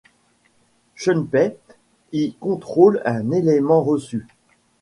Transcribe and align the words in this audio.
Shunpei 0.95 1.59
y 2.11 2.33
contrôle 2.39 3.03
un 3.05 3.29
élément 3.29 3.83
reçu. 3.83 4.25